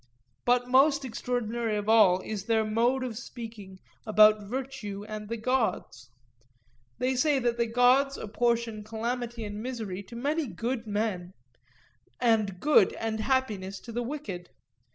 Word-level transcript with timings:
But 0.45 0.67
most 0.67 1.05
extraordinary 1.05 1.77
of 1.77 1.87
all 1.87 2.21
is 2.21 2.45
their 2.45 2.65
mode 2.65 3.03
of 3.03 3.19
speaking 3.19 3.77
about 4.03 4.41
virtue 4.49 5.05
and 5.07 5.29
the 5.29 5.37
gods: 5.37 6.09
they 6.97 7.15
say 7.15 7.37
that 7.37 7.57
the 7.59 7.67
gods 7.67 8.17
apportion 8.17 8.83
calamity 8.83 9.43
and 9.43 9.61
misery 9.61 10.01
to 10.01 10.15
many 10.15 10.47
good 10.47 10.87
men, 10.87 11.33
and 12.19 12.59
good 12.59 12.93
and 12.93 13.19
happiness 13.19 13.79
to 13.81 13.91
the 13.91 14.01
wicked. 14.01 14.49